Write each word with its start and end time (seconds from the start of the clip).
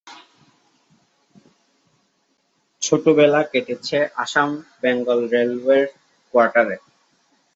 ছোটবেলা 2.81 3.41
কেটেছে 3.51 3.97
আসাম-বেঙ্গল 4.23 5.19
রেলওয়ের 5.33 5.85
কোয়ার্টারে। 6.33 6.77